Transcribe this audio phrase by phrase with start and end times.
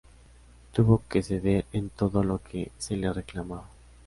[0.71, 3.67] Tuvo que ceder en todo lo que se le reclamaba.